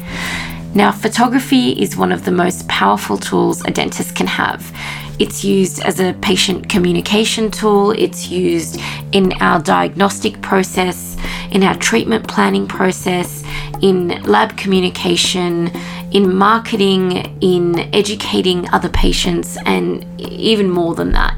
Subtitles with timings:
[0.76, 4.78] Now, photography is one of the most powerful tools a dentist can have.
[5.20, 8.82] It's used as a patient communication tool, it's used
[9.14, 11.16] in our diagnostic process,
[11.52, 13.42] in our treatment planning process,
[13.82, 15.72] in lab communication,
[16.12, 21.38] in marketing, in educating other patients, and even more than that.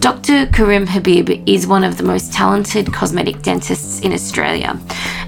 [0.00, 0.46] Dr.
[0.46, 4.78] Karim Habib is one of the most talented cosmetic dentists in Australia,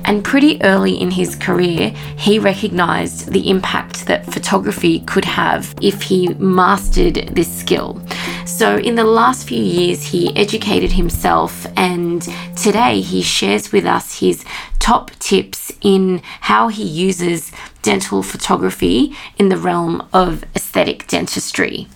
[0.09, 6.01] and pretty early in his career, he recognised the impact that photography could have if
[6.01, 8.01] he mastered this skill.
[8.47, 12.27] So, in the last few years, he educated himself, and
[12.57, 14.47] today he shares with us his
[14.79, 21.87] top tips in how he uses dental photography in the realm of aesthetic dentistry.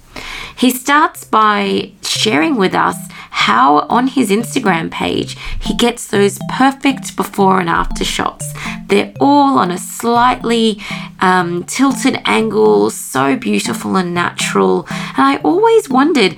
[0.55, 2.97] He starts by sharing with us
[3.35, 8.53] how on his Instagram page he gets those perfect before and after shots.
[8.87, 10.79] They're all on a slightly
[11.21, 14.87] um, tilted angle, so beautiful and natural.
[14.91, 16.35] And I always wondered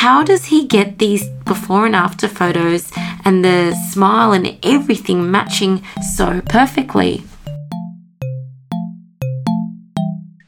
[0.00, 2.90] how does he get these before and after photos
[3.24, 5.82] and the smile and everything matching
[6.16, 7.24] so perfectly?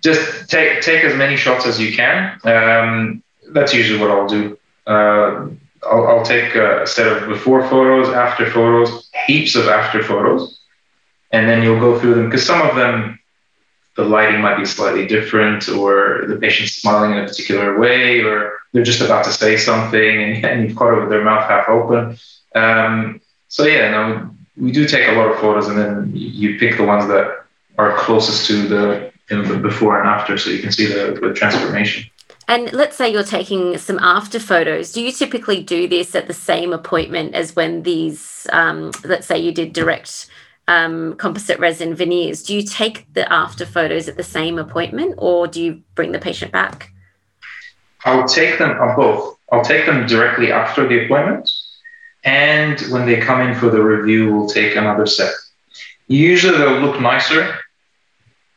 [0.02, 2.38] just take take as many shots as you can.
[2.44, 4.58] Um, that's usually what I'll do.
[4.86, 5.48] Uh,
[5.82, 10.60] I'll, I'll, take a set of before photos, after photos, heaps of after photos,
[11.32, 13.18] and then you'll go through them because some of them
[13.96, 18.58] the lighting might be slightly different, or the patient's smiling in a particular way, or
[18.72, 21.68] they're just about to say something and, and you've caught it with their mouth half
[21.68, 22.16] open.
[22.54, 26.76] Um, so yeah, no, we do take a lot of photos, and then you pick
[26.76, 27.44] the ones that
[27.78, 31.32] are closest to the in the before and after so you can see the, the
[31.32, 32.10] transformation.
[32.50, 34.90] And let's say you're taking some after photos.
[34.90, 39.38] Do you typically do this at the same appointment as when these, um, let's say
[39.38, 40.26] you did direct
[40.66, 42.42] um, composite resin veneers?
[42.42, 46.18] Do you take the after photos at the same appointment or do you bring the
[46.18, 46.90] patient back?
[48.04, 49.38] I'll take them on both.
[49.52, 51.48] I'll take them directly after the appointment.
[52.24, 55.32] And when they come in for the review, we'll take another set.
[56.08, 57.60] Usually they'll look nicer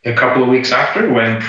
[0.04, 1.44] a couple of weeks after when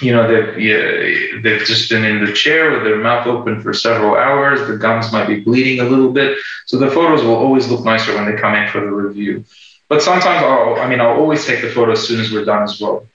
[0.00, 3.72] you know they've yeah, they've just been in the chair with their mouth open for
[3.72, 4.66] several hours.
[4.66, 6.38] The gums might be bleeding a little bit.
[6.66, 9.44] So the photos will always look nicer when they come in for the review.
[9.88, 12.62] But sometimes I'll, i mean i'll always take the photo as soon as we're done
[12.62, 13.06] as well.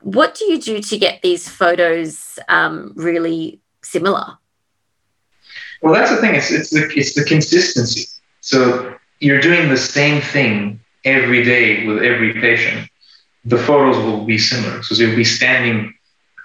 [0.00, 4.38] What do you do to get these photos um, really similar?
[5.82, 6.34] Well that's the thing.
[6.34, 8.06] It's, it's the it's the consistency.
[8.40, 12.87] So you're doing the same thing every day with every patient
[13.48, 14.82] the photos will be similar.
[14.82, 15.94] So you'll be standing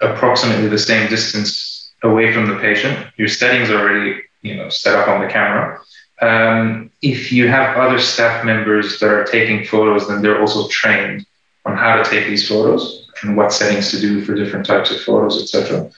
[0.00, 3.06] approximately the same distance away from the patient.
[3.16, 5.80] Your settings are already you know set up on the camera.
[6.20, 11.26] Um, if you have other staff members that are taking photos, then they're also trained
[11.66, 15.00] on how to take these photos and what settings to do for different types of
[15.00, 15.90] photos, etc.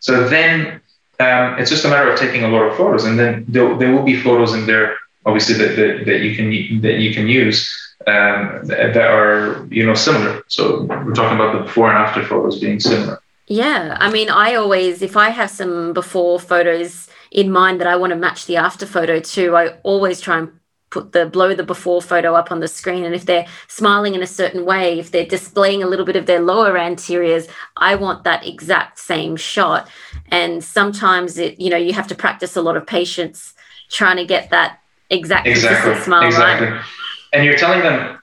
[0.00, 0.80] So then
[1.20, 3.92] um, it's just a matter of taking a lot of photos, and then there, there
[3.92, 7.85] will be photos in there, obviously that, that, that you can that you can use
[8.06, 10.42] um, that are you know similar.
[10.48, 13.20] So we're talking about the before and after photos being similar.
[13.48, 17.96] Yeah, I mean, I always if I have some before photos in mind that I
[17.96, 20.50] want to match the after photo to, I always try and
[20.90, 24.22] put the blow the before photo up on the screen and if they're smiling in
[24.22, 28.22] a certain way if they're displaying a little bit of their lower anteriors i want
[28.22, 29.88] that exact same shot
[30.30, 33.52] and sometimes it you know you have to practice a lot of patience
[33.90, 34.78] trying to get that
[35.10, 36.68] exact exactly, smile exactly.
[36.68, 36.84] right
[37.36, 38.18] and you're telling them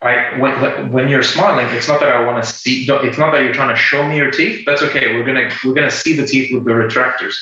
[0.00, 2.86] I when, when you're smiling, it's not that I want to see.
[2.88, 4.64] It's not that you're trying to show me your teeth.
[4.64, 5.14] That's okay.
[5.14, 7.34] We're gonna we're gonna see the teeth with the retractors.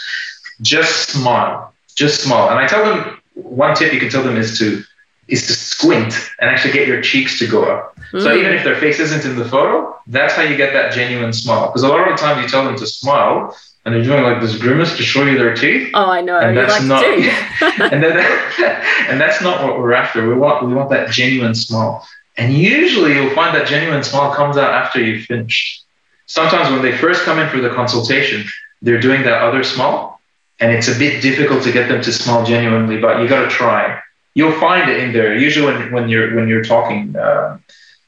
[0.62, 1.75] Just smile.
[1.97, 2.49] Just smile.
[2.49, 4.83] And I tell them one tip you can tell them is to
[5.28, 7.98] is to squint and actually get your cheeks to go up.
[8.13, 8.22] Mm.
[8.22, 11.33] So even if their face isn't in the photo, that's how you get that genuine
[11.33, 11.66] smile.
[11.66, 13.54] Because a lot of the time you tell them to smile,
[13.86, 15.91] and they're doing like this grimace to show you their teeth.
[15.94, 16.41] Oh, I know.
[16.41, 17.04] And that's like not,
[17.92, 20.28] and, that, and that's not what we're after.
[20.28, 22.06] We want we want that genuine smile.
[22.36, 25.84] And usually you'll find that genuine smile comes out after you've finished.
[26.27, 28.44] Sometimes when they first come in for the consultation,
[28.83, 30.21] they're doing that other smile,
[30.59, 33.00] and it's a bit difficult to get them to smile genuinely.
[33.00, 34.00] But you got to try.
[34.34, 35.39] You'll find it in there.
[35.39, 37.59] Usually when, when you're when you're talking, uh,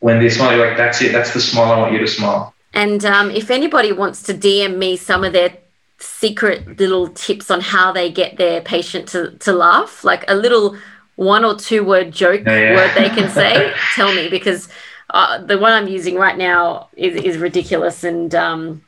[0.01, 1.13] when they smile, you're like, "That's it.
[1.13, 4.77] That's the smile I want you to smile." And um, if anybody wants to DM
[4.77, 5.57] me some of their
[5.99, 10.77] secret little tips on how they get their patient to, to laugh, like a little
[11.17, 12.75] one or two word joke Yeah, yeah.
[12.77, 14.69] word they can say, tell me because
[15.11, 18.83] uh, the one I'm using right now is, is ridiculous and um,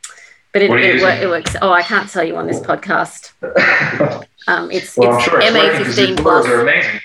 [0.52, 1.54] but it, What are you it, it works.
[1.62, 3.32] Oh, I can't tell you on this podcast.
[4.48, 6.46] Um, it's well, it's sure it's MA working because fifteen plus.
[6.46, 7.00] photos are amazing.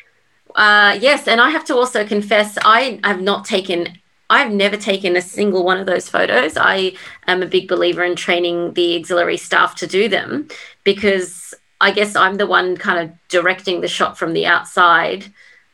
[0.55, 3.89] Uh, yes, and I have to also confess, I have not taken,
[4.29, 6.57] I've never taken a single one of those photos.
[6.57, 6.93] I
[7.27, 10.47] am a big believer in training the auxiliary staff to do them
[10.83, 15.31] because I guess I'm the one kind of directing the shot from the outside,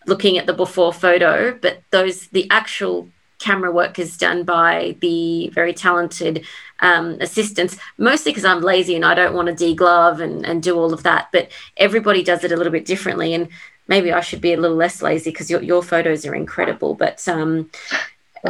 [0.08, 3.08] looking at the before photo, but those, the actual
[3.40, 6.46] camera work is done by the very talented
[6.80, 10.78] um, assistants, mostly because I'm lazy and I don't want to deglove and, and do
[10.78, 11.30] all of that.
[11.32, 13.34] But everybody does it a little bit differently.
[13.34, 13.50] And
[13.88, 16.96] maybe I should be a little less lazy because your, your photos are incredible.
[16.96, 17.70] But um,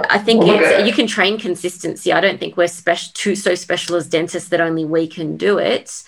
[0.10, 2.14] I think at- you can train consistency.
[2.14, 5.58] I don't think we're special, too so special as dentists that only we can do
[5.58, 6.04] it.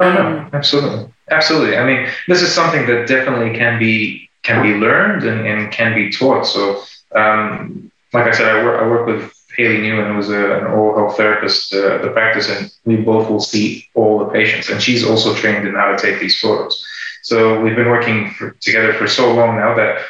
[0.00, 1.76] Oh no, absolutely, absolutely.
[1.76, 5.94] I mean, this is something that definitely can be can be learned and, and can
[5.94, 6.44] be taught.
[6.44, 6.82] So,
[7.14, 10.96] um, like I said, I work I work with Haley Newman, who's a, an oral
[10.96, 14.82] health therapist uh, at the practice, and we both will see all the patients, and
[14.82, 16.84] she's also trained in how to take these photos.
[17.22, 20.04] So we've been working for, together for so long now that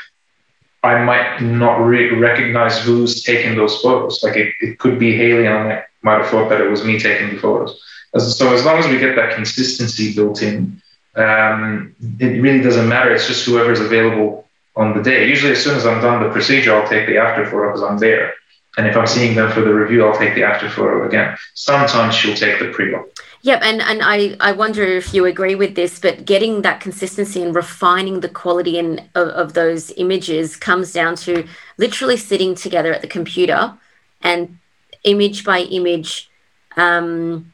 [0.82, 4.23] I might not re- recognize who's taking those photos.
[4.23, 6.99] Like it, it could be Haley, and I might, have thought that it was me
[6.99, 7.81] taking the photos.
[8.14, 10.82] As- So as long as we get that consistency built in,
[11.14, 13.12] um, it really doesn't matter.
[13.12, 15.29] It's just whoever's available on the day.
[15.29, 17.99] Usually, as soon as I'm done the procedure, I'll take the after photo because I'm
[17.99, 18.34] there.
[18.79, 21.37] And if I'm seeing them for the review, I'll take the after photo again.
[21.55, 23.06] Sometimes she'll take the pre-op.
[23.44, 27.42] Yep, and and I I wonder if you agree with this, but getting that consistency
[27.42, 31.44] and refining the quality and of, of those images comes down to
[31.76, 33.74] literally sitting together at the computer
[34.20, 34.58] and
[35.02, 36.30] image by image
[36.76, 37.52] um,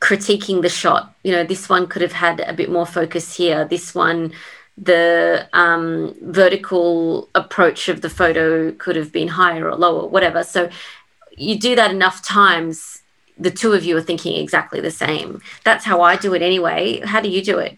[0.00, 1.14] critiquing the shot.
[1.24, 3.64] You know, this one could have had a bit more focus here.
[3.64, 4.32] This one,
[4.76, 10.44] the um, vertical approach of the photo could have been higher or lower, whatever.
[10.44, 10.68] So
[11.34, 13.00] you do that enough times
[13.38, 15.40] the two of you are thinking exactly the same.
[15.64, 17.00] That's how I do it anyway.
[17.00, 17.76] How do you do it?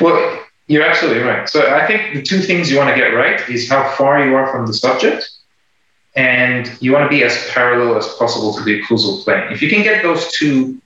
[0.00, 1.48] Well, you're absolutely right.
[1.48, 4.34] So I think the two things you want to get right is how far you
[4.34, 5.30] are from the subject,
[6.16, 9.52] and you want to be as parallel as possible to the occlusal plane.
[9.52, 10.80] If you can get those two,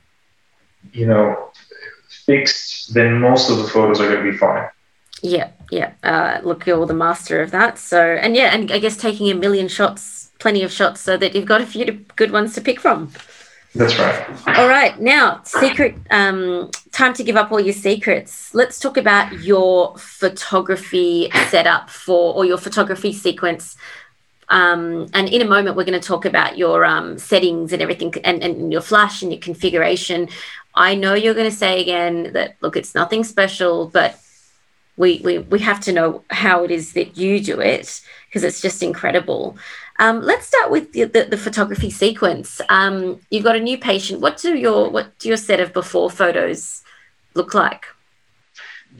[0.92, 1.50] you know,
[2.26, 4.68] fixed, then most of the photos are going to be fine.
[5.22, 5.92] Yeah, yeah.
[6.02, 7.78] Uh, look, you're the master of that.
[7.78, 11.34] So, and yeah, and I guess taking a million shots, plenty of shots, so that
[11.34, 13.12] you've got a few good ones to pick from.
[13.74, 14.58] That's right.
[14.58, 15.94] All right, now secret.
[16.10, 18.54] Um, time to give up all your secrets.
[18.54, 23.76] Let's talk about your photography setup for, or your photography sequence.
[24.50, 28.12] Um, and in a moment, we're going to talk about your um, settings and everything,
[28.24, 30.28] and, and your flash and your configuration.
[30.74, 34.18] I know you're going to say again that look, it's nothing special, but
[34.98, 38.60] we we we have to know how it is that you do it because it's
[38.60, 39.56] just incredible.
[40.02, 42.60] Um, let's start with the, the, the photography sequence.
[42.68, 44.20] Um, you've got a new patient.
[44.20, 46.82] What do your what do your set of before photos
[47.34, 47.86] look like?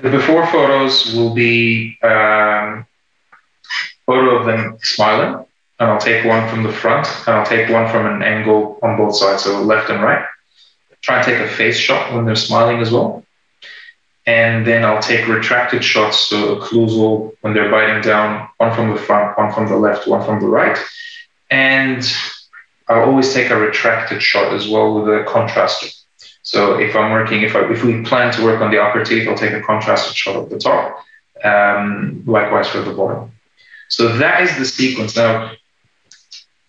[0.00, 2.86] The before photos will be um,
[4.06, 5.44] photo of them smiling,
[5.80, 8.96] and I'll take one from the front, and I'll take one from an angle on
[8.96, 10.24] both sides, so left and right.
[11.00, 13.24] Try and take a face shot when they're smiling as well.
[14.24, 18.96] And then I'll take retracted shots, so occlusal when they're biting down, one from the
[18.96, 20.78] front, one from the left, one from the right.
[21.50, 22.04] And
[22.88, 25.88] I'll always take a retracted shot as well with a contraster.
[26.42, 29.28] So if I'm working, if I, if we plan to work on the upper teeth,
[29.28, 31.04] I'll take a contrasted shot of the top.
[31.42, 33.32] Um, likewise for the bottom.
[33.88, 35.16] So that is the sequence.
[35.16, 35.52] Now,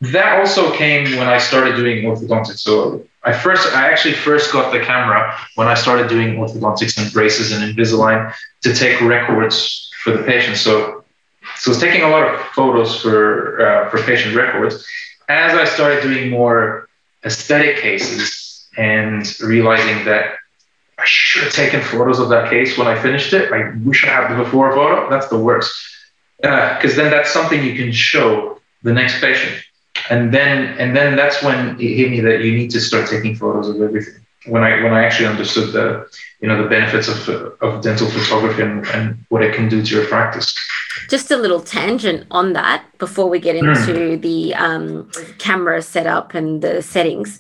[0.02, 2.60] that also came when I started doing orthodontics.
[2.60, 7.12] So I first, I actually first got the camera when I started doing orthodontics and
[7.14, 10.58] braces and Invisalign to take records for the patient.
[10.58, 11.04] So,
[11.56, 14.86] so I was taking a lot of photos for uh, for patient records.
[15.30, 16.90] As I started doing more
[17.24, 20.36] aesthetic cases and realizing that
[20.98, 23.52] I should have taken photos of that case when I finished it.
[23.52, 25.10] I wish I had the before photo.
[25.10, 25.74] That's the worst.
[26.38, 29.64] Because then that's something you can show the next patient.
[30.10, 33.36] And then and then that's when it hit me that you need to start taking
[33.36, 34.16] photos of everything.
[34.46, 36.10] When I when I actually understood the
[36.42, 37.30] you know the benefits of,
[37.62, 40.54] of dental photography and, and what it can do to your practice.
[41.10, 46.62] Just a little tangent on that before we get into the um, camera setup and
[46.62, 47.40] the settings.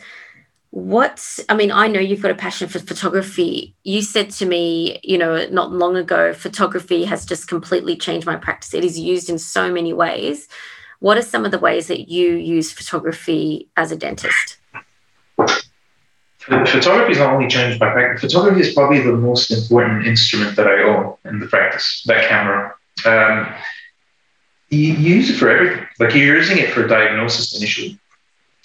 [0.70, 3.76] What I mean, I know you've got a passion for photography.
[3.84, 8.38] You said to me, you know, not long ago, photography has just completely changed my
[8.38, 8.74] practice.
[8.74, 10.48] It is used in so many ways.
[11.04, 14.56] What are some of the ways that you use photography as a dentist?
[16.40, 18.22] Photography is not only changed by practice.
[18.22, 22.04] Photography is probably the most important instrument that I own in the practice.
[22.06, 23.54] That camera, Um,
[24.70, 25.86] you, you use it for everything.
[26.00, 28.00] Like you're using it for diagnosis initially.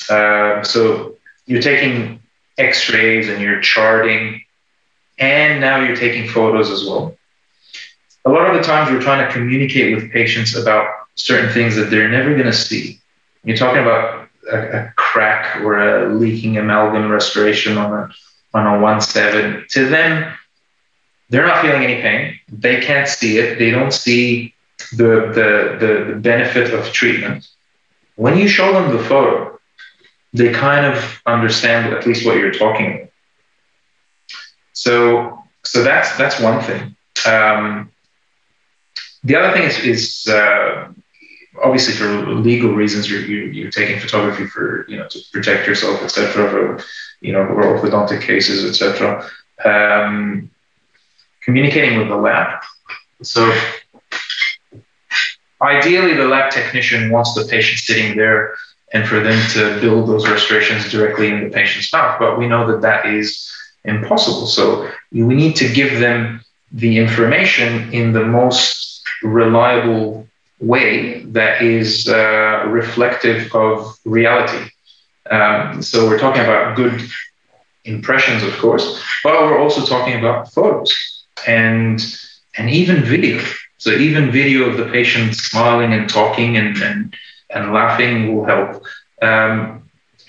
[0.09, 1.17] Uh, so
[1.47, 2.23] you're taking
[2.57, 4.43] X-rays and you're charting,
[5.19, 7.17] and now you're taking photos as well.
[8.25, 10.87] A lot of the times we're trying to communicate with patients about
[11.19, 13.01] certain things that they're never going to see.
[13.45, 18.11] You're talking about a, a, crack or a leaking amalgam restoration on a
[18.55, 19.67] on a one seven.
[19.71, 20.33] To them,
[21.29, 22.39] they're not feeling any pain.
[22.49, 23.59] They can't see it.
[23.59, 24.55] They don't see
[24.93, 27.47] the, the, the, the benefit of treatment.
[28.17, 29.59] When you show them the photo,
[30.33, 33.09] they kind of understand at least what you're talking about.
[34.73, 36.97] So, so that's that's one thing.
[37.27, 37.91] Um,
[39.25, 40.93] the other thing is, is uh,
[41.63, 46.03] obviously for legal reasons, you're, you're, you're, taking photography for you know to protect yourself,
[46.03, 46.51] etc.
[46.51, 46.85] For
[47.21, 49.29] you know orthodontic cases, etc.
[49.65, 50.51] Um,
[51.43, 52.63] communicating with the lab.
[53.23, 53.53] So
[55.61, 58.55] ideally, the lab technician wants the patient sitting there
[58.93, 62.19] and for them to build those restorations directly in the patient's mouth.
[62.19, 63.51] But we know that that is
[63.85, 64.47] impossible.
[64.47, 70.28] So we need to give them the information in the most reliable
[70.61, 74.71] way that is uh, reflective of reality.
[75.31, 77.01] Um, so we're talking about good
[77.85, 82.01] impressions, of course, but we're also talking about photos and
[82.57, 83.43] and even video.
[83.79, 87.15] So even video of the patient smiling and talking and and,
[87.51, 88.83] and laughing will help.
[89.23, 89.89] Um,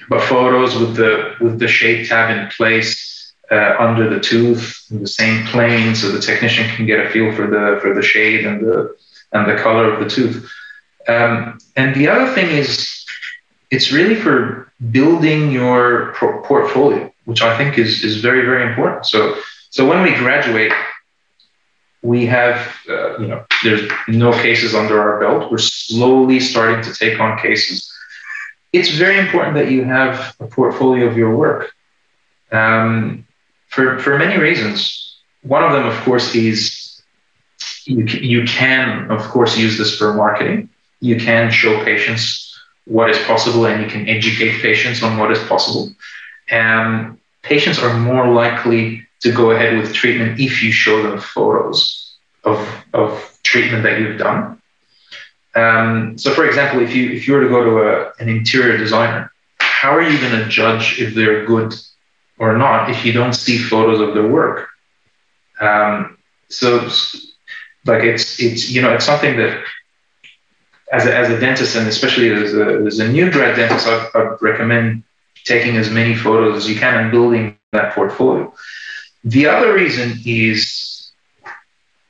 [0.10, 5.00] but photos with the with the shade tab in place uh, under the tooth in
[5.02, 8.46] the same plane, so the technician can get a feel for the for the shade
[8.46, 8.96] and the
[9.32, 10.50] and the color of the tooth.
[11.08, 13.06] Um, and the other thing is,
[13.72, 19.06] it's really for building your pro- portfolio, which I think is is very very important.
[19.06, 19.36] So
[19.70, 20.74] so when we graduate,
[22.02, 25.52] we have uh, you know there's no cases under our belt.
[25.52, 27.92] We're slowly starting to take on cases.
[28.72, 31.72] It's very important that you have a portfolio of your work
[32.52, 33.26] um,
[33.68, 35.18] for for many reasons.
[35.42, 36.89] One of them, of course, is
[37.86, 40.70] you, you can, of course, use this for marketing
[41.00, 42.46] you can show patients
[42.86, 45.94] what is possible and you can educate patients on what is possible.
[46.50, 52.16] And patients are more likely to go ahead with treatment if you show them photos
[52.44, 54.62] of, of treatment that you've done.
[55.56, 58.78] Um, so, for example, if you if you were to go to a, an interior
[58.78, 61.74] designer, how are you going to judge if they're good
[62.38, 64.70] or not if you don't see photos of their work?
[65.60, 66.18] Um,
[66.50, 66.88] so,
[67.90, 69.64] like it's it's you know it's something that
[70.92, 74.08] as a, as a dentist, and especially as a, as a new grad dentist, I,
[74.16, 75.04] I recommend
[75.46, 78.54] taking as many photos as you can and building that portfolio.
[79.24, 81.12] The other reason is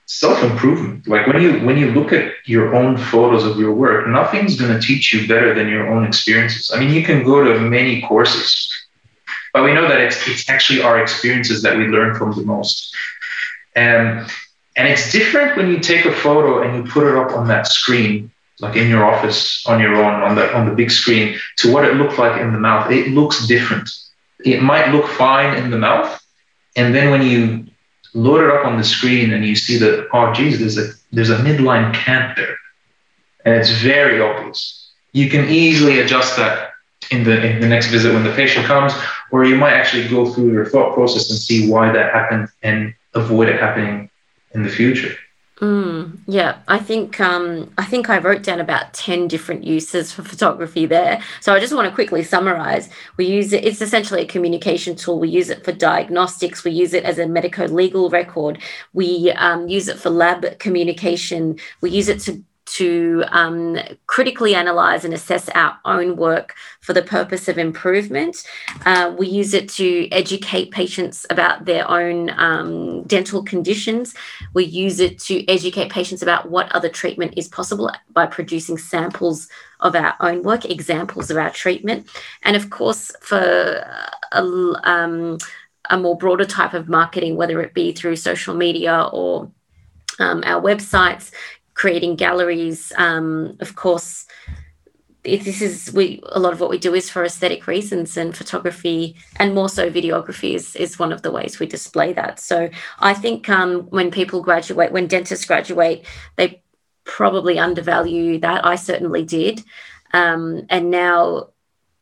[0.05, 1.07] self improvement.
[1.07, 4.73] Like when you when you look at your own photos of your work, nothing's going
[4.73, 6.71] to teach you better than your own experiences.
[6.73, 8.51] I mean, you can go to many courses,
[9.53, 12.95] but we know that it's it's actually our experiences that we learn from the most.
[13.75, 14.29] And
[14.79, 17.67] and it's different when you take a photo and you put it up on that
[17.67, 18.31] screen
[18.61, 21.83] like in your office on your own on the on the big screen to what
[21.83, 22.89] it looked like in the mouth.
[22.89, 23.89] It looks different.
[24.45, 26.09] It might look fine in the mouth
[26.77, 27.67] and then when you
[28.13, 31.29] load it up on the screen and you see that oh geez there's a there's
[31.29, 32.55] a midline cant there.
[33.43, 34.91] And it's very obvious.
[35.11, 36.71] You can easily adjust that
[37.11, 38.93] in the in the next visit when the patient comes
[39.31, 42.93] or you might actually go through your thought process and see why that happened and
[43.13, 44.09] avoid it happening
[44.53, 45.15] in the future
[45.61, 50.23] Mm, yeah, I think um, I think I wrote down about ten different uses for
[50.23, 51.21] photography there.
[51.41, 52.89] So I just want to quickly summarize.
[53.17, 55.19] We use it; it's essentially a communication tool.
[55.19, 56.63] We use it for diagnostics.
[56.63, 58.59] We use it as a medico-legal record.
[58.93, 61.59] We um, use it for lab communication.
[61.81, 62.41] We use it to
[62.77, 68.43] to um, critically analyze and assess our own work for the purpose of improvement.
[68.85, 74.13] Uh, we use it to educate patients about their own um, dental conditions.
[74.53, 79.47] We use it to educate patients about what other treatment is possible by producing samples
[79.79, 82.07] of our own work, examples of our treatment.
[82.43, 83.85] And of course, for
[84.31, 84.43] a,
[84.83, 85.37] um,
[85.89, 89.49] a more broader type of marketing, whether it be through social media or
[90.19, 91.31] um, our websites,
[91.79, 92.91] creating galleries.
[92.97, 94.27] Um, of course,
[95.23, 99.15] this is we a lot of what we do is for aesthetic reasons, and photography
[99.37, 102.39] and more so videography is is one of the ways we display that.
[102.39, 102.69] So
[102.99, 106.05] I think um, when people graduate, when dentists graduate,
[106.35, 106.61] they
[107.05, 108.65] probably undervalue that.
[108.65, 109.63] I certainly did,
[110.13, 111.49] um, and now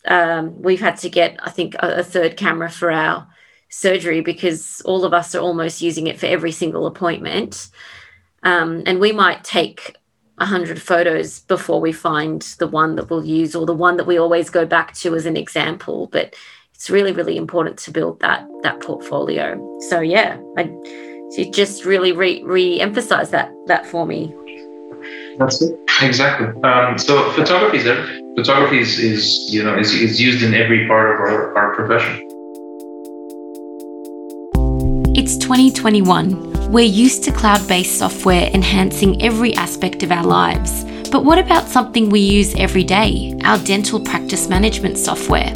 [0.08, 3.28] um, we've had to get I think a, a third camera for our
[3.70, 7.70] surgery because all of us are almost using it for every single appointment.
[8.44, 9.96] Um, and we might take
[10.38, 14.18] 100 photos before we find the one that we'll use or the one that we
[14.18, 16.08] always go back to as an example.
[16.12, 16.36] But
[16.74, 19.80] it's really, really important to build that that portfolio.
[19.90, 20.72] So yeah, I
[21.36, 24.34] you just really re, re-emphasize that that for me.
[25.40, 25.78] That's it.
[26.02, 26.48] Exactly.
[26.64, 27.84] Um, so photography is
[28.36, 32.24] photography is, is you know is, is used in every part of our, our profession.
[35.16, 36.57] It's 2021.
[36.70, 40.84] We're used to cloud based software enhancing every aspect of our lives.
[41.10, 45.54] But what about something we use every day, our dental practice management software?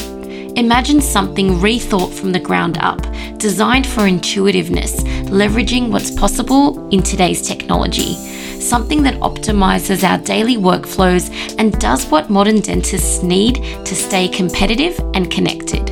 [0.56, 3.01] Imagine something rethought from the ground up,
[3.38, 8.13] designed for intuitiveness, leveraging what's possible in today's technology.
[8.62, 14.98] Something that optimizes our daily workflows and does what modern dentists need to stay competitive
[15.13, 15.88] and connected.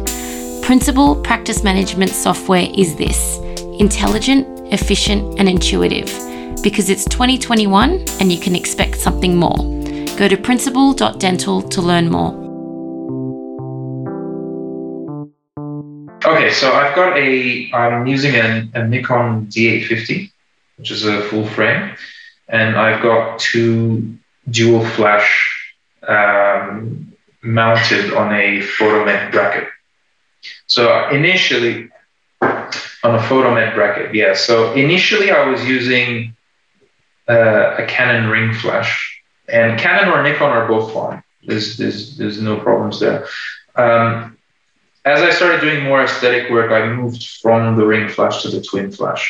[0.64, 3.38] Principal practice management software is this
[3.80, 6.08] intelligent, efficient, and intuitive
[6.62, 9.58] because it's 2021 and you can expect something more.
[10.18, 12.50] Go to principal.dental to learn more.
[16.26, 20.32] Okay, so I've got a, I'm using a, a Nikon D850,
[20.78, 21.96] which is a full frame,
[22.50, 24.18] and I've got two
[24.50, 25.72] dual flash
[26.08, 29.70] um, mounted on a PhotoMed bracket.
[30.68, 31.90] So initially,
[33.04, 34.34] on a PhotoMed bracket, yeah.
[34.34, 36.36] So initially I was using
[37.28, 41.24] uh, a Canon ring flash, and Canon or Nikon are both fine.
[41.44, 43.28] There's there's there's no problems there.
[43.76, 44.38] Um,
[45.06, 48.62] as I started doing more aesthetic work, I moved from the ring flash to the
[48.62, 49.24] twin flash.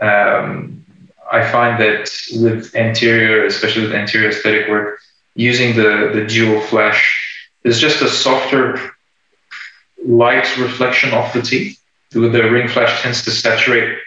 [0.00, 0.84] Um,
[1.30, 5.00] I find that with anterior, especially with anterior aesthetic work,
[5.34, 7.00] using the, the dual flash,
[7.64, 8.78] is just a softer
[10.04, 11.81] light reflection off the teeth
[12.12, 13.98] the ring flash tends to saturate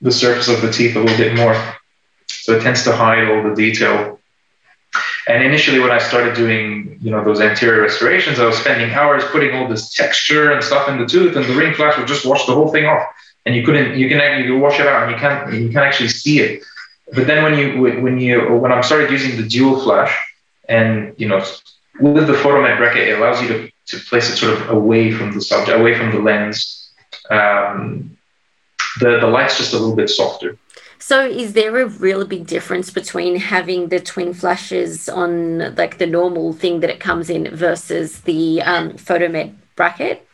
[0.00, 1.54] the surface of the teeth a little bit more.
[2.26, 4.20] So it tends to hide all the detail.
[5.26, 9.24] And initially, when I started doing, you know, those anterior restorations, I was spending hours
[9.32, 12.26] putting all this texture and stuff in the tooth, and the ring flash would just
[12.26, 13.06] wash the whole thing off.
[13.46, 16.08] And you couldn't, you can you wash it out, and you can't, you can't actually
[16.08, 16.62] see it.
[17.14, 20.14] But then when you, when you, when I started using the dual flash,
[20.68, 21.42] and you know,
[22.00, 25.32] with the PhotoMed bracket, it allows you to, to place it sort of away from
[25.32, 26.83] the subject, away from the lens,
[27.30, 28.16] um,
[29.00, 30.58] the, the light's just a little bit softer.
[30.98, 36.06] So, is there a really big difference between having the twin flashes on like the
[36.06, 40.26] normal thing that it comes in versus the um, PhotoMed bracket?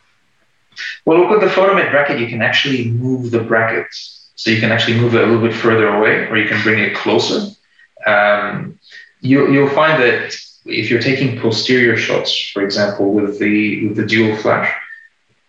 [1.03, 3.87] Well, with the PhotoMed bracket, you can actually move the bracket.
[4.35, 6.79] So, you can actually move it a little bit further away or you can bring
[6.79, 7.53] it closer.
[8.07, 8.79] Um,
[9.19, 14.05] you, you'll find that if you're taking posterior shots, for example, with the, with the
[14.05, 14.73] dual flash,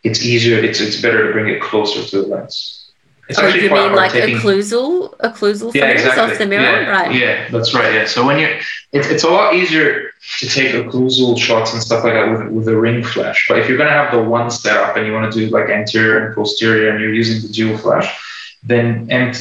[0.03, 0.59] it's easier.
[0.59, 2.83] It's it's better to bring it closer to the lens.
[3.29, 4.37] It's oh, you mean like taking...
[4.37, 6.23] occlusal, occlusal yeah, exactly.
[6.23, 7.15] off the mirror, yeah, right?
[7.15, 7.95] Yeah, that's right.
[7.95, 8.07] Yeah.
[8.07, 8.59] So when you're,
[8.93, 10.11] it's it's a lot easier
[10.41, 13.47] to take occlusal shots and stuff like that with with a ring flash.
[13.49, 16.27] But if you're gonna have the one setup and you want to do like anterior
[16.27, 18.09] and posterior, and you're using the dual flash,
[18.65, 19.35] then and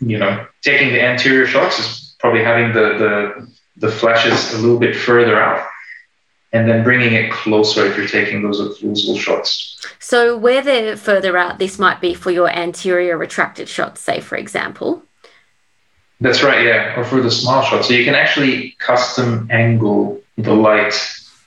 [0.00, 4.78] you know taking the anterior shots is probably having the the the flashes a little
[4.78, 5.64] bit further out
[6.52, 9.86] and then bringing it closer if you're taking those occlusal shots.
[9.98, 14.36] So where they're further out, this might be for your anterior retracted shots, say for
[14.36, 15.02] example.
[16.20, 17.84] That's right, yeah, or for the small shot.
[17.84, 20.94] So you can actually custom angle the light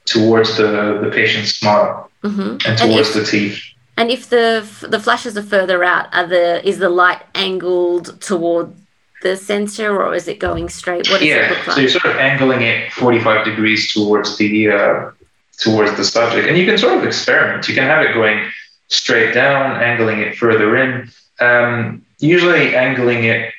[0.06, 2.42] towards the, the patient's smile mm-hmm.
[2.42, 3.62] and towards and if, the teeth.
[3.98, 8.74] And if the the flashes are further out, are the is the light angled toward
[9.22, 11.10] the sensor or is it going straight?
[11.10, 11.76] What does yeah, it look like?
[11.76, 15.12] So you're sort of angling it 45 degrees towards the uh,
[15.58, 16.48] towards the subject.
[16.48, 17.68] And you can sort of experiment.
[17.68, 18.50] You can have it going
[18.88, 21.10] straight down, angling it further in.
[21.40, 23.54] Um, usually angling it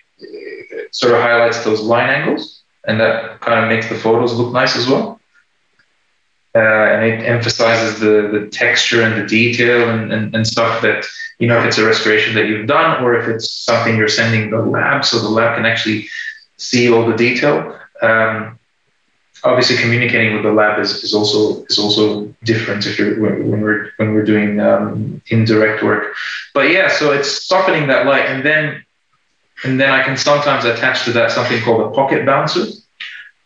[0.92, 4.77] sort of highlights those line angles and that kind of makes the photos look nice
[4.77, 5.20] as well.
[6.55, 11.03] Uh, and it emphasizes the, the texture and the detail and, and, and stuff that
[11.38, 14.51] you know if it's a restoration that you've done or if it's something you're sending
[14.51, 16.07] the lab so the lab can actually
[16.59, 17.79] see all the detail.
[18.03, 18.59] Um,
[19.45, 23.91] obviously communicating with the lab is, is also is also different if you're when we're
[23.97, 26.15] when we're doing um, indirect work.
[26.53, 28.85] But yeah so it's softening that light and then
[29.65, 32.67] and then I can sometimes attach to that something called a pocket bouncer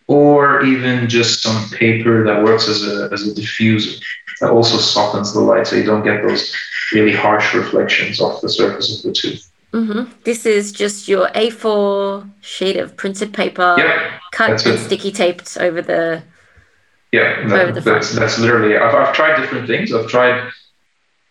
[0.08, 4.00] or even just some paper that works as a, as a diffuser
[4.40, 6.54] that also softens the light so you don't get those
[6.92, 9.50] really harsh reflections off the surface of the tooth.
[9.72, 10.12] Mm-hmm.
[10.24, 14.78] This is just your A4 sheet of printed paper yep, cut and it.
[14.78, 16.22] sticky taped over the
[17.12, 20.50] yeah that, over the that's, that's literally I've, I've tried different things I've tried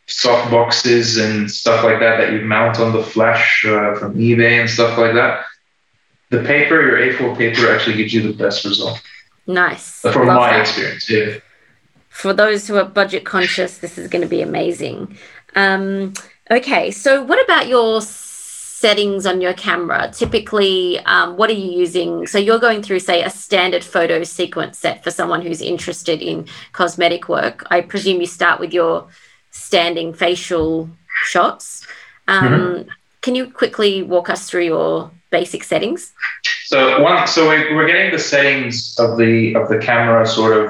[0.07, 4.59] soft boxes and stuff like that that you mount on the flash uh, from eBay
[4.59, 5.45] and stuff like that
[6.37, 9.01] the paper, your A4 paper, actually gives you the best result.
[9.47, 10.01] Nice.
[10.01, 10.61] From Love my that.
[10.61, 11.37] experience, yeah.
[12.09, 15.17] For those who are budget conscious, this is going to be amazing.
[15.55, 16.13] Um,
[16.49, 20.11] okay, so what about your settings on your camera?
[20.13, 22.25] Typically, um, what are you using?
[22.25, 26.47] So you're going through, say, a standard photo sequence set for someone who's interested in
[26.71, 27.65] cosmetic work.
[27.69, 29.07] I presume you start with your
[29.51, 30.89] standing facial
[31.25, 31.85] shots.
[32.27, 32.85] Um,
[33.21, 36.01] Can you quickly walk us through your basic settings?
[36.71, 40.65] So one, so we, we're getting the settings of the of the camera sort of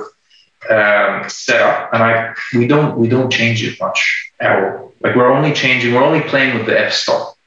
[0.78, 2.12] um, set up, and I
[2.60, 4.00] we don't we don't change it much
[4.40, 4.94] at all.
[5.04, 7.38] Like we're only changing, we're only playing with the f-stop,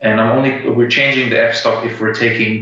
[0.00, 2.52] and I'm only we're changing the f-stop if we're taking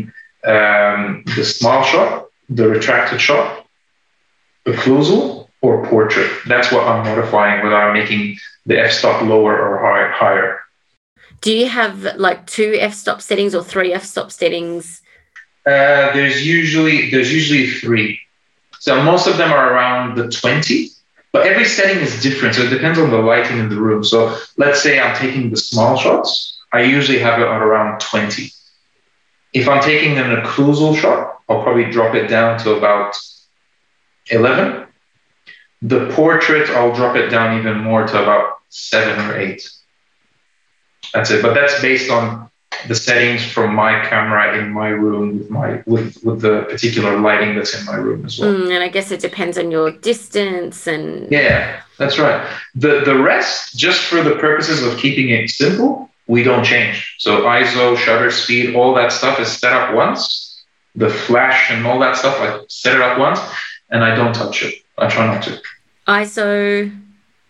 [0.55, 3.65] um, the small shot, the retracted shot,
[4.65, 6.31] occlusal, or portrait.
[6.51, 8.37] That's what I'm modifying whether I'm making
[8.69, 10.51] the f-stop lower or high, higher.
[11.41, 15.01] Do you have like two f-stop settings or three f-stop settings?
[15.65, 18.19] Uh, there's usually there's usually three.
[18.79, 20.89] So most of them are around the 20,
[21.31, 22.55] but every setting is different.
[22.55, 24.03] So it depends on the lighting in the room.
[24.03, 28.51] So let's say I'm taking the small shots, I usually have it at around 20.
[29.53, 33.15] If I'm taking an occlusal shot, I'll probably drop it down to about
[34.27, 34.85] 11.
[35.81, 39.69] The portrait, I'll drop it down even more to about seven or eight.
[41.15, 41.41] That's it.
[41.41, 42.49] But that's based on
[42.87, 47.55] the settings from my camera in my room with my with with the particular lighting
[47.55, 48.53] that's in my room as well.
[48.53, 52.45] Mm, and I guess it depends on your distance and Yeah, that's right.
[52.75, 57.15] The the rest, just for the purposes of keeping it simple, we don't change.
[57.19, 60.63] So ISO, shutter speed, all that stuff is set up once.
[60.95, 63.39] The flash and all that stuff, I set it up once,
[63.89, 64.75] and I don't touch it.
[64.97, 65.61] I try not to.
[66.07, 66.89] ISO.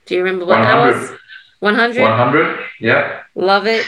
[0.05, 0.99] Do you remember what that 100.
[0.99, 1.19] was?
[1.59, 2.01] 100?
[2.01, 3.21] 100, yeah.
[3.35, 3.85] Love it.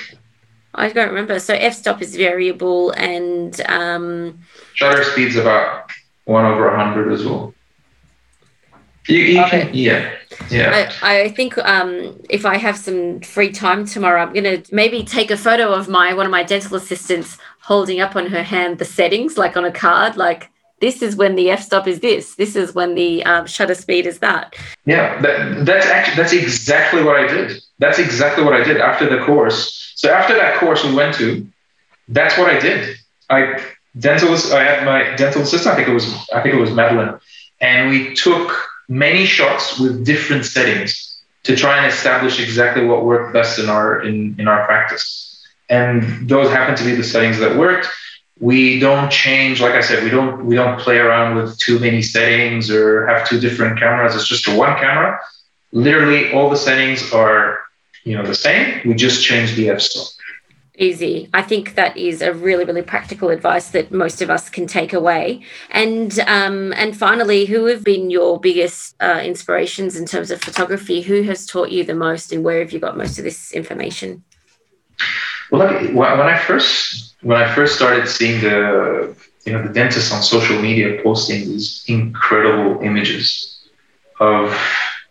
[0.75, 1.39] I don't remember.
[1.39, 4.39] So f-stop is variable and um,
[4.75, 5.89] Shutter speed's about
[6.25, 7.53] one over 100 as well.
[9.07, 10.13] You, you can, yeah,
[10.51, 10.91] yeah.
[11.01, 15.31] I, I think um, if I have some free time tomorrow, I'm gonna maybe take
[15.31, 18.85] a photo of my one of my dental assistants holding up on her hand the
[18.85, 20.49] settings, like on a card, like
[20.81, 24.19] this is when the f-stop is this, this is when the um, shutter speed is
[24.19, 24.55] that.
[24.85, 27.61] Yeah, that, that's actually that's exactly what I did.
[27.79, 29.93] That's exactly what I did after the course.
[29.95, 31.47] So after that course we went to,
[32.07, 32.97] that's what I did.
[33.29, 33.63] I
[33.99, 35.73] dental I had my dental assistant.
[35.73, 37.19] I think it was I think it was Madeline,
[37.59, 38.55] and we took
[38.87, 44.01] many shots with different settings to try and establish exactly what worked best in our
[44.01, 45.25] in in our practice.
[45.69, 47.87] And those happen to be the settings that worked.
[48.39, 52.01] We don't change, like I said, we don't we don't play around with too many
[52.01, 54.15] settings or have two different cameras.
[54.15, 55.19] It's just one camera.
[55.73, 57.66] Literally, all the settings are
[58.07, 58.81] you know the same.
[58.85, 60.07] We just change the f-stop.
[60.79, 61.27] Easy.
[61.33, 64.93] I think that is a really, really practical advice that most of us can take
[64.93, 65.41] away.
[65.71, 71.01] And um, and finally, who have been your biggest uh, inspirations in terms of photography?
[71.01, 74.23] Who has taught you the most, and where have you got most of this information?
[75.51, 79.15] Well, when I first when I first started seeing the
[79.45, 83.57] you know the dentists on social media posting these incredible images
[84.19, 84.55] of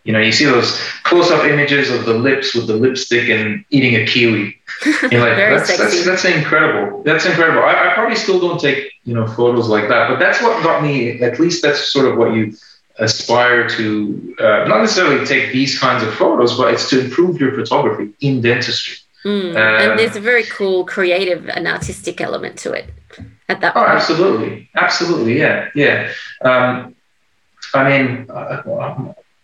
[0.07, 3.64] you know you see those close up images of the lips with the lipstick and
[3.71, 4.57] eating a kiwi.
[5.11, 7.03] You're like that's, that's that's incredible.
[7.03, 7.62] That's incredible.
[7.62, 10.83] I, I probably still don't take you know photos like that, but that's what got
[10.83, 11.21] me.
[11.21, 12.55] At least that's sort of what you
[12.99, 17.53] aspire to uh, not necessarily take these kinds of photos, but it's to improve your
[17.55, 18.97] photography in dentistry.
[19.25, 19.51] Mm.
[19.51, 22.90] Um, and there's a very cool creative and artistic element to it
[23.49, 23.90] at that Oh, point.
[23.90, 26.12] absolutely, absolutely, yeah, yeah.
[26.42, 26.95] Um,
[27.75, 28.62] I mean, uh,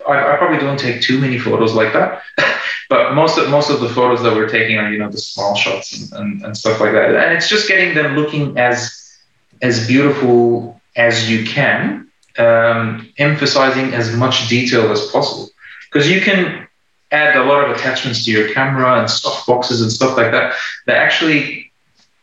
[0.09, 2.23] I, I probably don't take too many photos like that,
[2.88, 5.55] but most of most of the photos that we're taking are you know the small
[5.55, 8.99] shots and, and, and stuff like that, and it's just getting them looking as
[9.61, 15.49] as beautiful as you can, um, emphasizing as much detail as possible,
[15.91, 16.67] because you can
[17.12, 20.55] add a lot of attachments to your camera and soft boxes and stuff like that
[20.87, 21.71] that actually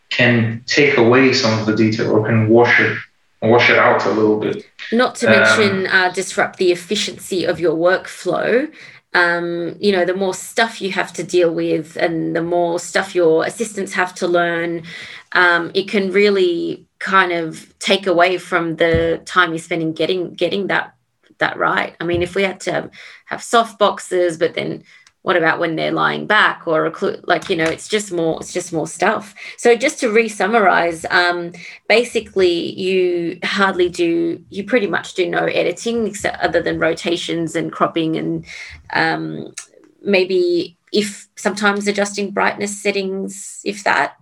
[0.10, 2.98] can take away some of the detail or can wash it
[3.42, 4.66] wash it out a little bit.
[4.92, 8.72] Not to Um, mention uh, disrupt the efficiency of your workflow.
[9.14, 13.16] Um, you know, the more stuff you have to deal with and the more stuff
[13.16, 14.84] your assistants have to learn,
[15.32, 20.34] um, it can really kind of take away from the time you spend in getting
[20.34, 20.94] getting that
[21.40, 21.96] that right.
[22.00, 22.92] I mean, if we had to
[23.26, 24.84] have soft boxes, but then
[25.22, 26.92] what about when they're lying back or
[27.24, 31.52] like you know it's just more it's just more stuff so just to re-summarize um,
[31.88, 37.72] basically you hardly do you pretty much do no editing except other than rotations and
[37.72, 38.46] cropping and
[38.94, 39.54] um,
[40.02, 44.16] maybe if sometimes adjusting brightness settings if that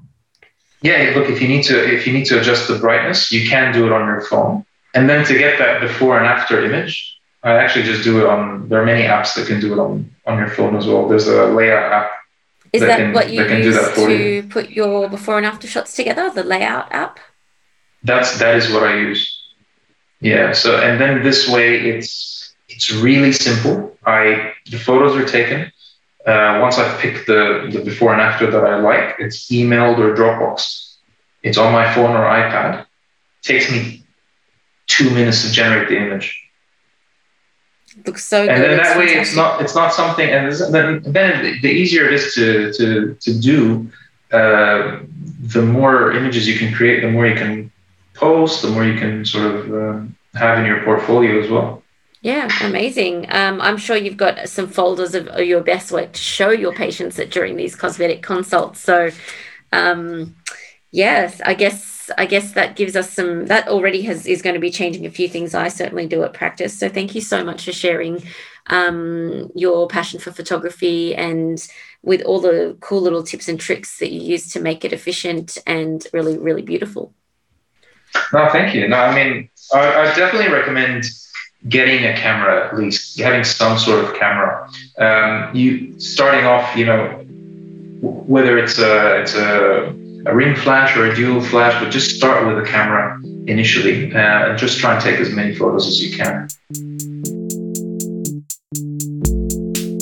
[0.82, 3.74] yeah, look, if you need to if you need to adjust the brightness, you can
[3.74, 4.66] do it on your phone.
[4.94, 7.17] And then to get that before and after image,
[7.48, 8.68] I actually just do it on.
[8.68, 11.08] There are many apps that can do it on on your phone as well.
[11.08, 12.12] There's a layout app.
[12.74, 14.44] Is that, that can, what you use to you.
[14.44, 16.30] put your before and after shots together?
[16.30, 17.20] The layout app.
[18.04, 19.22] That's that is what I use.
[20.20, 20.52] Yeah.
[20.52, 23.98] So and then this way, it's it's really simple.
[24.06, 25.72] I the photos are taken.
[26.26, 30.14] Uh, once I've picked the, the before and after that I like, it's emailed or
[30.14, 30.98] Dropbox.
[31.44, 32.82] It's on my phone or iPad.
[32.82, 32.88] It
[33.44, 34.06] takes me
[34.88, 36.47] two minutes to generate the image.
[38.06, 38.70] Looks so and good.
[38.70, 39.22] then that it's way fantastic.
[39.22, 43.40] it's not it's not something and then then the easier it is to to to
[43.40, 43.90] do,
[44.32, 45.00] uh,
[45.42, 47.72] the more images you can create, the more you can
[48.14, 51.84] post, the more you can sort of um, have in your portfolio as well.
[52.22, 53.28] Yeah, amazing.
[53.30, 57.16] Um, I'm sure you've got some folders of, your best work to show your patients
[57.18, 58.80] that during these cosmetic consults.
[58.82, 59.12] So,
[59.72, 60.36] um,
[60.92, 63.48] yes, I guess I guess that gives us some.
[63.48, 65.54] That already has is going to be changing a few things.
[65.54, 66.78] I certainly do at practice.
[66.78, 68.24] So, thank you so much for sharing
[68.68, 71.66] um, your passion for photography and
[72.04, 75.58] with all the cool little tips and tricks that you use to make it efficient
[75.66, 77.14] and really, really beautiful.
[78.34, 78.88] No, thank you.
[78.88, 81.06] No, I mean, I, I definitely recommend
[81.68, 84.70] getting a camera at least, having some sort of camera.
[84.98, 87.26] Um, you starting off, you know,
[88.02, 89.94] whether it's a it's a,
[90.28, 94.50] a ring flash or a dual flash, but just start with a camera initially uh,
[94.50, 96.48] and just try and take as many photos as you can.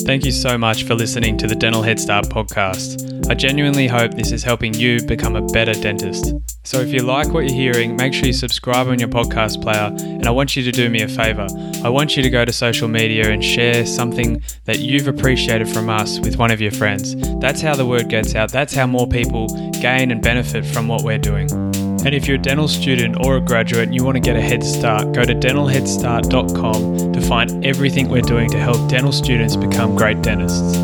[0.04, 3.28] Thank you so much for listening to the Dental Head Start podcast.
[3.30, 6.32] I genuinely hope this is helping you become a better dentist.
[6.66, 9.94] So if you like what you're hearing, make sure you subscribe on your podcast player.
[10.00, 11.46] And I want you to do me a favor.
[11.84, 15.88] I want you to go to social media and share something that you've appreciated from
[15.88, 17.14] us with one of your friends.
[17.38, 18.50] That's how the word gets out.
[18.50, 19.46] That's how more people
[19.80, 21.48] gain and benefit from what we're doing.
[21.52, 24.40] And if you're a dental student or a graduate and you want to get a
[24.40, 29.94] head start, go to dentalheadstart.com to find everything we're doing to help dental students become
[29.94, 30.76] great dentists.